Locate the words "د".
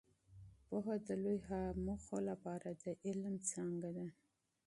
1.07-1.09, 2.83-2.85